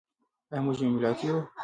ایا 0.51 0.59
موږ 0.65 0.77
یو 0.81 0.89
ملت 0.95 1.19
یو؟ 1.25 1.37